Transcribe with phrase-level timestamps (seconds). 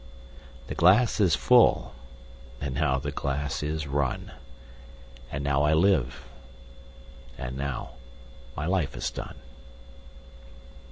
[0.67, 1.93] 17The glass is full,
[2.59, 6.25] and now the glass is run,18And now I live,
[7.37, 7.91] and now
[8.55, 9.35] my life is done.